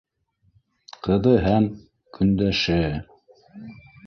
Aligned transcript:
Ҡыҙы 1.07 1.33
һәм... 1.43 1.67
көндәше. 2.19 2.81